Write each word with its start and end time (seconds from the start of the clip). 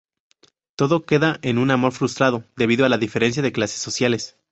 Todo 0.75 1.03
queda 1.05 1.37
en 1.43 1.59
un 1.59 1.69
amor 1.69 1.91
frustrado 1.91 2.43
debido 2.57 2.87
a 2.87 2.89
la 2.89 2.97
diferencia 2.97 3.43
de 3.43 3.51
clases 3.51 3.81
sociales. 3.83 4.35